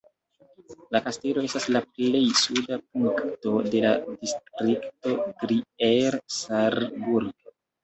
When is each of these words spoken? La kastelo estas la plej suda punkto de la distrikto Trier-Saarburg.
La 0.95 1.01
kastelo 1.07 1.43
estas 1.47 1.67
la 1.75 1.81
plej 1.97 2.21
suda 2.39 2.79
punkto 2.79 3.55
de 3.77 3.83
la 3.85 3.93
distrikto 4.09 5.15
Trier-Saarburg. 5.45 7.57